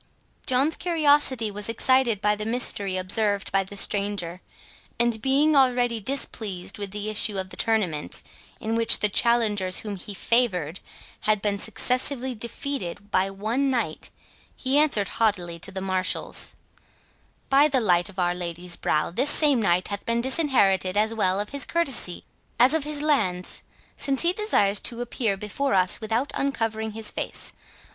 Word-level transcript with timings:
John's 0.47 0.75
curiosity 0.77 1.51
was 1.51 1.69
excited 1.69 2.21
by 2.21 2.35
the 2.35 2.43
mystery 2.43 2.97
observed 2.97 3.51
by 3.51 3.63
the 3.63 3.77
stranger; 3.77 4.41
and, 4.99 5.21
being 5.21 5.55
already 5.55 5.99
displeased 5.99 6.79
with 6.79 6.89
the 6.89 7.07
issue 7.07 7.37
of 7.37 7.49
the 7.49 7.55
tournament, 7.55 8.23
in 8.59 8.73
which 8.73 8.97
the 9.01 9.09
challengers 9.09 9.81
whom 9.81 9.97
he 9.97 10.15
favoured 10.15 10.79
had 11.29 11.39
been 11.39 11.59
successively 11.59 12.33
defeated 12.33 13.11
by 13.11 13.29
one 13.29 13.69
knight, 13.69 14.09
he 14.55 14.79
answered 14.79 15.07
haughtily 15.19 15.59
to 15.59 15.71
the 15.71 15.81
marshals, 15.81 16.55
"By 17.49 17.67
the 17.67 17.79
light 17.79 18.09
of 18.09 18.17
Our 18.17 18.33
Lady's 18.33 18.75
brow, 18.75 19.11
this 19.11 19.29
same 19.29 19.61
knight 19.61 19.89
hath 19.89 20.03
been 20.07 20.21
disinherited 20.21 20.97
as 20.97 21.13
well 21.13 21.39
of 21.39 21.49
his 21.49 21.63
courtesy 21.63 22.23
as 22.59 22.73
of 22.73 22.85
his 22.85 23.03
lands, 23.03 23.61
since 23.95 24.23
he 24.23 24.33
desires 24.33 24.79
to 24.79 25.01
appear 25.01 25.37
before 25.37 25.75
us 25.75 26.01
without 26.01 26.31
uncovering 26.33 26.93
his 26.93 27.11
face. 27.11 27.53